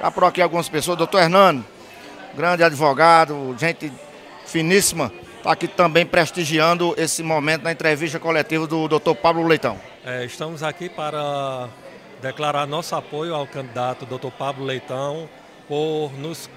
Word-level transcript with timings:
Já 0.00 0.10
por 0.10 0.24
aqui 0.24 0.40
algumas 0.40 0.66
pessoas, 0.66 0.96
doutor 0.96 1.20
Hernando, 1.20 1.62
grande 2.34 2.64
advogado, 2.64 3.54
gente 3.58 3.92
finíssima, 4.46 5.12
está 5.36 5.52
aqui 5.52 5.68
também 5.68 6.06
prestigiando 6.06 6.94
esse 6.96 7.22
momento 7.22 7.64
na 7.64 7.72
entrevista 7.72 8.18
coletiva 8.18 8.66
do 8.66 8.88
doutor 8.88 9.14
Pablo 9.14 9.46
Leitão. 9.46 9.78
É, 10.02 10.24
estamos 10.24 10.62
aqui 10.62 10.88
para 10.88 11.68
declarar 12.22 12.66
nosso 12.66 12.96
apoio 12.96 13.34
ao 13.34 13.46
candidato 13.46 14.06
doutor 14.06 14.32
Pablo 14.32 14.64
Leitão 14.64 15.28
por, 15.68 16.10
nos, 16.18 16.48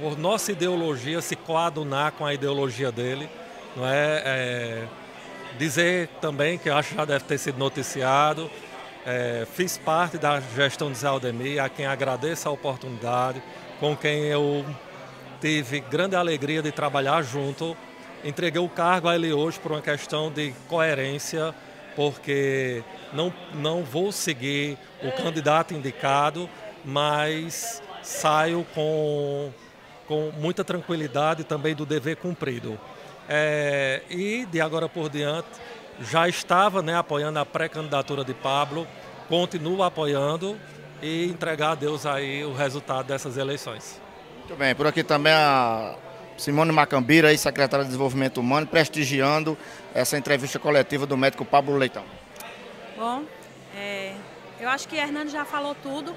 por 0.00 0.18
nossa 0.18 0.50
ideologia 0.50 1.22
se 1.22 1.36
coadunar 1.36 2.12
com 2.12 2.26
a 2.26 2.34
ideologia 2.34 2.90
dele. 2.90 3.30
Não 3.76 3.86
é, 3.86 4.22
é 4.24 4.84
dizer 5.56 6.08
também 6.20 6.58
que 6.58 6.68
acho 6.68 6.88
que 6.88 6.96
já 6.96 7.04
deve 7.04 7.24
ter 7.26 7.38
sido 7.38 7.58
noticiado 7.58 8.50
é, 9.06 9.46
fiz 9.54 9.78
parte 9.78 10.18
da 10.18 10.40
gestão 10.40 10.90
de 10.90 10.98
Zé 10.98 11.06
Aldemir, 11.06 11.62
a 11.62 11.68
quem 11.68 11.86
agradeço 11.86 12.48
a 12.48 12.50
oportunidade, 12.50 13.40
com 13.78 13.96
quem 13.96 14.24
eu 14.24 14.66
tive 15.40 15.78
grande 15.78 16.16
alegria 16.16 16.60
de 16.60 16.72
trabalhar 16.72 17.22
junto. 17.22 17.76
Entreguei 18.24 18.60
o 18.60 18.68
cargo 18.68 19.08
a 19.08 19.14
ele 19.14 19.32
hoje 19.32 19.60
por 19.60 19.70
uma 19.70 19.80
questão 19.80 20.28
de 20.28 20.52
coerência, 20.68 21.54
porque 21.94 22.82
não, 23.12 23.32
não 23.54 23.84
vou 23.84 24.10
seguir 24.10 24.76
o 25.00 25.12
candidato 25.12 25.72
indicado, 25.72 26.50
mas 26.84 27.80
saio 28.02 28.66
com, 28.74 29.52
com 30.08 30.32
muita 30.36 30.64
tranquilidade 30.64 31.44
também 31.44 31.76
do 31.76 31.86
dever 31.86 32.16
cumprido. 32.16 32.76
É, 33.28 34.02
e 34.10 34.46
de 34.46 34.60
agora 34.60 34.88
por 34.88 35.08
diante, 35.08 35.48
já 36.00 36.28
estava 36.28 36.82
né, 36.82 36.96
apoiando 36.96 37.38
a 37.38 37.46
pré-candidatura 37.46 38.24
de 38.24 38.34
Pablo, 38.34 38.86
continuo 39.28 39.82
apoiando 39.82 40.58
e 41.02 41.26
entregar 41.26 41.72
a 41.72 41.74
Deus 41.74 42.06
aí 42.06 42.44
o 42.44 42.54
resultado 42.54 43.06
dessas 43.06 43.36
eleições. 43.36 44.00
Muito 44.38 44.56
bem, 44.56 44.74
por 44.74 44.86
aqui 44.86 45.02
também 45.02 45.32
a 45.32 45.96
Simone 46.36 46.70
Macambira, 46.70 47.28
aí, 47.28 47.38
secretária 47.38 47.84
de 47.84 47.90
Desenvolvimento 47.90 48.38
Humano, 48.38 48.66
prestigiando 48.66 49.56
essa 49.94 50.16
entrevista 50.16 50.58
coletiva 50.58 51.06
do 51.06 51.16
médico 51.16 51.44
Pablo 51.44 51.76
Leitão. 51.76 52.04
Bom, 52.96 53.24
é, 53.74 54.14
eu 54.60 54.68
acho 54.68 54.86
que 54.86 54.96
Hernando 54.96 55.30
já 55.30 55.44
falou 55.44 55.74
tudo. 55.74 56.14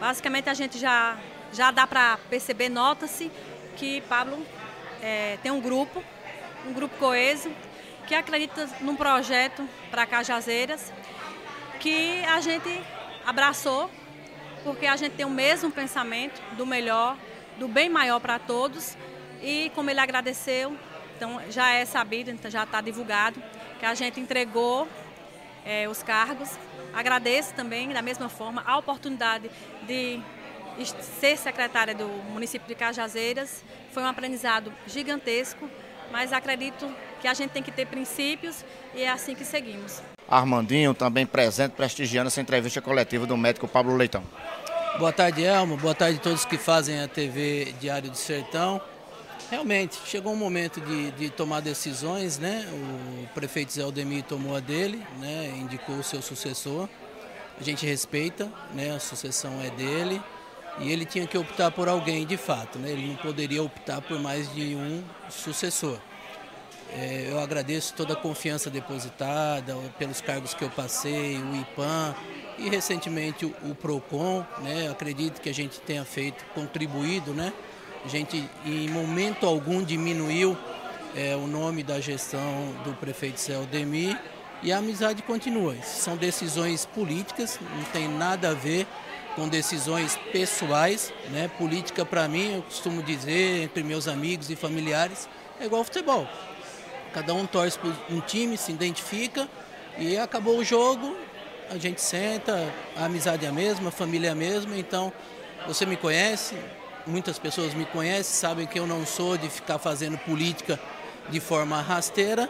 Basicamente 0.00 0.48
a 0.48 0.54
gente 0.54 0.78
já, 0.78 1.16
já 1.52 1.70
dá 1.70 1.86
para 1.86 2.18
perceber, 2.28 2.68
nota-se 2.68 3.30
que 3.76 4.00
Pablo 4.02 4.44
é, 5.02 5.38
tem 5.42 5.50
um 5.50 5.60
grupo, 5.60 6.02
um 6.66 6.72
grupo 6.72 6.96
coeso, 6.98 7.50
que 8.06 8.14
acredita 8.14 8.68
num 8.80 8.96
projeto 8.96 9.68
para 9.90 10.06
Cajazeiras, 10.06 10.92
que 11.80 12.24
a 12.24 12.40
gente 12.40 12.82
abraçou, 13.24 13.90
porque 14.64 14.86
a 14.86 14.96
gente 14.96 15.12
tem 15.12 15.26
o 15.26 15.30
mesmo 15.30 15.70
pensamento 15.70 16.40
do 16.56 16.64
melhor, 16.64 17.16
do 17.58 17.68
bem 17.68 17.88
maior 17.88 18.20
para 18.20 18.38
todos. 18.38 18.96
E 19.42 19.70
como 19.74 19.90
ele 19.90 20.00
agradeceu, 20.00 20.76
então 21.16 21.40
já 21.50 21.72
é 21.72 21.84
sabido, 21.84 22.30
então 22.30 22.50
já 22.50 22.64
está 22.64 22.80
divulgado, 22.80 23.42
que 23.78 23.86
a 23.86 23.94
gente 23.94 24.20
entregou 24.20 24.86
é, 25.64 25.88
os 25.88 26.02
cargos. 26.02 26.50
Agradeço 26.92 27.54
também, 27.54 27.88
da 27.88 28.02
mesma 28.02 28.28
forma, 28.28 28.62
a 28.66 28.78
oportunidade 28.78 29.50
de 29.86 30.20
ser 31.20 31.36
secretária 31.36 31.94
do 31.94 32.06
município 32.06 32.66
de 32.68 32.74
Cajazeiras. 32.74 33.64
Foi 33.92 34.02
um 34.02 34.06
aprendizado 34.06 34.72
gigantesco, 34.86 35.68
mas 36.12 36.32
acredito 36.32 36.88
que 37.20 37.26
a 37.26 37.34
gente 37.34 37.50
tem 37.50 37.62
que 37.62 37.72
ter 37.72 37.86
princípios 37.86 38.64
e 38.94 39.02
é 39.02 39.10
assim 39.10 39.34
que 39.34 39.44
seguimos. 39.44 40.02
Armandinho 40.28 40.94
também 40.94 41.26
presente, 41.26 41.72
prestigiando 41.72 42.28
essa 42.28 42.40
entrevista 42.40 42.80
coletiva 42.80 43.26
do 43.26 43.36
médico 43.36 43.66
Pablo 43.66 43.96
Leitão. 43.96 44.22
Boa 44.98 45.12
tarde, 45.12 45.42
Elmo. 45.42 45.76
Boa 45.78 45.94
tarde 45.94 46.18
a 46.18 46.20
todos 46.20 46.44
que 46.44 46.58
fazem 46.58 47.00
a 47.00 47.08
TV 47.08 47.74
Diário 47.80 48.10
do 48.10 48.16
Sertão. 48.16 48.80
Realmente, 49.50 49.98
chegou 50.06 50.32
um 50.32 50.36
momento 50.36 50.80
de, 50.80 51.10
de 51.12 51.30
tomar 51.30 51.60
decisões, 51.60 52.38
né? 52.38 52.66
O 52.72 53.26
prefeito 53.34 53.72
Zé 53.72 53.82
Aldemir 53.82 54.22
tomou 54.22 54.54
a 54.56 54.60
dele, 54.60 55.02
né? 55.18 55.52
indicou 55.58 55.96
o 55.96 56.02
seu 56.02 56.22
sucessor. 56.22 56.88
A 57.58 57.62
gente 57.62 57.84
respeita, 57.86 58.50
né? 58.74 58.94
a 58.94 59.00
sucessão 59.00 59.60
é 59.62 59.70
dele. 59.70 60.22
E 60.78 60.90
ele 60.90 61.04
tinha 61.04 61.26
que 61.26 61.36
optar 61.36 61.70
por 61.70 61.88
alguém 61.88 62.26
de 62.26 62.36
fato, 62.36 62.78
né? 62.78 62.90
ele 62.90 63.06
não 63.06 63.16
poderia 63.16 63.62
optar 63.62 64.00
por 64.00 64.18
mais 64.18 64.52
de 64.54 64.74
um 64.74 65.02
sucessor. 65.28 65.98
É, 66.94 67.28
eu 67.30 67.40
agradeço 67.40 67.94
toda 67.94 68.12
a 68.12 68.16
confiança 68.16 68.68
depositada 68.68 69.74
pelos 69.98 70.20
cargos 70.20 70.52
que 70.52 70.62
eu 70.62 70.70
passei, 70.70 71.38
o 71.38 71.56
IPAM 71.56 72.14
e 72.58 72.68
recentemente 72.68 73.46
o, 73.46 73.74
PROCON. 73.74 74.44
Né? 74.58 74.90
Acredito 74.90 75.40
que 75.40 75.48
a 75.48 75.54
gente 75.54 75.80
tenha 75.80 76.04
feito, 76.04 76.44
contribuído. 76.54 77.32
Né? 77.32 77.52
A 78.04 78.08
gente 78.08 78.48
em 78.66 78.90
momento 78.90 79.46
algum 79.46 79.82
diminuiu 79.82 80.56
é, 81.16 81.34
o 81.34 81.46
nome 81.46 81.82
da 81.82 81.98
gestão 81.98 82.74
do 82.84 82.92
prefeito 82.94 83.40
Céu 83.40 83.64
Demi 83.64 84.16
e 84.62 84.70
a 84.70 84.78
amizade 84.78 85.22
continua. 85.22 85.74
São 85.82 86.16
decisões 86.16 86.84
políticas, 86.84 87.58
não 87.74 87.84
tem 87.84 88.06
nada 88.06 88.50
a 88.50 88.54
ver 88.54 88.86
com 89.34 89.48
decisões 89.48 90.18
pessoais. 90.32 91.12
Né? 91.30 91.50
Política 91.58 92.04
para 92.04 92.28
mim, 92.28 92.56
eu 92.56 92.62
costumo 92.62 93.02
dizer 93.02 93.62
entre 93.62 93.82
meus 93.82 94.08
amigos 94.08 94.50
e 94.50 94.56
familiares, 94.56 95.28
é 95.60 95.66
igual 95.66 95.84
futebol. 95.84 96.28
Cada 97.12 97.34
um 97.34 97.46
torce 97.46 97.78
para 97.78 97.90
um 98.10 98.20
time, 98.20 98.56
se 98.56 98.72
identifica 98.72 99.48
e 99.98 100.16
acabou 100.16 100.58
o 100.58 100.64
jogo, 100.64 101.16
a 101.70 101.76
gente 101.76 102.00
senta, 102.00 102.72
a 102.96 103.04
amizade 103.04 103.44
é 103.44 103.48
a 103.48 103.52
mesma, 103.52 103.88
a 103.88 103.92
família 103.92 104.28
é 104.28 104.30
a 104.32 104.34
mesma, 104.34 104.76
então 104.76 105.12
você 105.66 105.86
me 105.86 105.96
conhece, 105.96 106.56
muitas 107.06 107.38
pessoas 107.38 107.74
me 107.74 107.84
conhecem, 107.84 108.24
sabem 108.24 108.66
que 108.66 108.78
eu 108.78 108.86
não 108.86 109.04
sou 109.06 109.36
de 109.36 109.48
ficar 109.48 109.78
fazendo 109.78 110.18
política 110.18 110.78
de 111.28 111.40
forma 111.40 111.80
rasteira. 111.80 112.48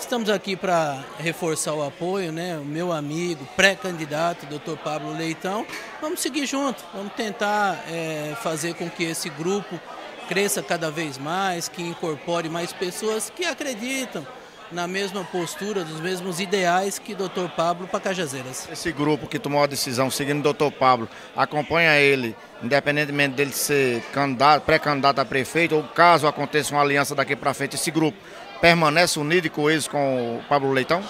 Estamos 0.00 0.30
aqui 0.30 0.56
para 0.56 1.04
reforçar 1.18 1.74
o 1.74 1.86
apoio, 1.86 2.32
né? 2.32 2.56
O 2.56 2.64
meu 2.64 2.90
amigo, 2.90 3.46
pré-candidato, 3.54 4.46
doutor 4.46 4.76
Pablo 4.78 5.12
Leitão. 5.12 5.64
Vamos 6.00 6.20
seguir 6.20 6.46
junto, 6.46 6.82
vamos 6.92 7.12
tentar 7.12 7.84
é, 7.86 8.34
fazer 8.42 8.74
com 8.74 8.90
que 8.90 9.04
esse 9.04 9.28
grupo 9.28 9.78
cresça 10.26 10.62
cada 10.62 10.90
vez 10.90 11.16
mais, 11.18 11.68
que 11.68 11.82
incorpore 11.82 12.48
mais 12.48 12.72
pessoas 12.72 13.30
que 13.30 13.44
acreditam 13.44 14.26
na 14.72 14.86
mesma 14.86 15.22
postura, 15.22 15.84
dos 15.84 16.00
mesmos 16.00 16.40
ideais 16.40 16.98
que 16.98 17.14
Dr. 17.14 17.48
Pablo 17.54 17.86
Pacajazeiras. 17.86 18.68
Esse 18.72 18.90
grupo 18.90 19.28
que 19.28 19.38
tomou 19.38 19.62
a 19.62 19.66
decisão 19.66 20.10
seguindo 20.10 20.48
o 20.48 20.52
Dr. 20.52 20.70
Pablo 20.76 21.08
acompanha 21.36 21.96
ele, 21.98 22.34
independentemente 22.62 23.34
dele 23.34 23.52
ser 23.52 24.00
candidato, 24.12 24.64
pré-candidato 24.64 25.20
a 25.20 25.24
prefeito, 25.24 25.76
ou 25.76 25.82
caso 25.82 26.26
aconteça 26.26 26.74
uma 26.74 26.82
aliança 26.82 27.14
daqui 27.14 27.36
para 27.36 27.52
frente, 27.52 27.76
esse 27.76 27.90
grupo 27.90 28.16
permanece 28.60 29.18
unido 29.18 29.46
e 29.46 29.50
coeso 29.50 29.90
com 29.90 30.38
o 30.38 30.42
Pablo 30.48 30.72
Leitão? 30.72 31.02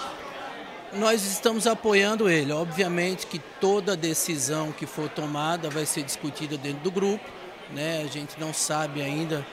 Nós 0.93 1.25
estamos 1.25 1.67
apoiando 1.67 2.29
ele. 2.29 2.51
Obviamente 2.51 3.25
que 3.27 3.39
toda 3.59 3.95
decisão 3.95 4.71
que 4.71 4.85
for 4.85 5.09
tomada 5.09 5.69
vai 5.69 5.85
ser 5.85 6.03
discutida 6.03 6.57
dentro 6.57 6.81
do 6.81 6.91
grupo 6.91 7.41
né? 7.73 8.01
A 8.03 8.07
gente 8.07 8.39
não 8.39 8.53
sabe 8.53 9.01
ainda 9.01 9.45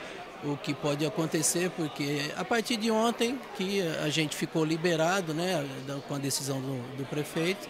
o 0.43 0.55
que 0.55 0.73
pode 0.73 1.05
acontecer, 1.05 1.69
porque 1.71 2.31
a 2.37 2.45
partir 2.45 2.77
de 2.77 2.89
ontem 2.89 3.39
que 3.55 3.81
a 4.03 4.09
gente 4.09 4.35
ficou 4.35 4.63
liberado, 4.63 5.33
né, 5.33 5.65
com 6.07 6.15
a 6.15 6.17
decisão 6.17 6.61
do, 6.61 6.97
do 6.97 7.05
prefeito, 7.05 7.67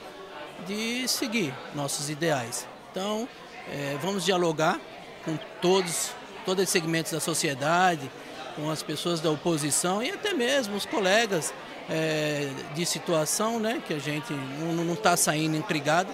de 0.68 1.08
seguir 1.08 1.54
nossos 1.74 2.10
ideais. 2.10 2.68
Então, 2.92 3.28
é, 3.72 3.98
vamos 4.02 4.24
dialogar 4.24 4.80
com 5.26 5.38
todos, 5.62 6.12
todos 6.46 6.64
os 6.64 6.70
segmentos 6.70 7.12
da 7.12 7.20
sociedade, 7.20 8.10
com 8.56 8.70
as 8.70 8.84
pessoas 8.84 9.20
da 9.20 9.30
oposição 9.32 10.02
e 10.04 10.12
até 10.12 10.34
mesmo 10.34 10.76
os 10.76 10.86
colegas 10.86 11.54
é, 11.90 12.50
de 12.76 12.86
situação, 12.86 13.60
né, 13.60 13.82
que 13.86 13.94
a 13.94 14.00
gente 14.00 14.32
não 14.34 14.94
está 14.94 15.18
saindo 15.18 15.58
intrigado, 15.58 16.14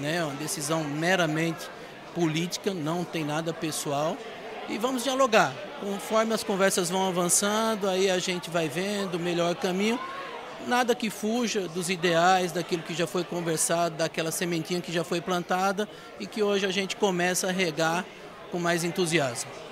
né, 0.00 0.24
uma 0.24 0.34
decisão 0.34 0.82
meramente 0.84 1.68
política, 2.14 2.74
não 2.74 3.04
tem 3.04 3.24
nada 3.24 3.52
pessoal. 3.52 4.16
E 4.68 4.78
vamos 4.78 5.04
dialogar. 5.04 5.52
Conforme 5.80 6.32
as 6.32 6.44
conversas 6.44 6.88
vão 6.88 7.08
avançando, 7.08 7.88
aí 7.88 8.10
a 8.10 8.18
gente 8.18 8.48
vai 8.48 8.68
vendo 8.68 9.16
o 9.16 9.18
melhor 9.18 9.54
caminho. 9.54 9.98
Nada 10.66 10.94
que 10.94 11.10
fuja 11.10 11.68
dos 11.68 11.90
ideais, 11.90 12.52
daquilo 12.52 12.82
que 12.82 12.94
já 12.94 13.06
foi 13.06 13.24
conversado, 13.24 13.96
daquela 13.96 14.30
sementinha 14.30 14.80
que 14.80 14.92
já 14.92 15.02
foi 15.02 15.20
plantada 15.20 15.88
e 16.20 16.26
que 16.26 16.42
hoje 16.42 16.64
a 16.64 16.70
gente 16.70 16.94
começa 16.94 17.48
a 17.48 17.52
regar 17.52 18.04
com 18.52 18.58
mais 18.58 18.84
entusiasmo. 18.84 19.50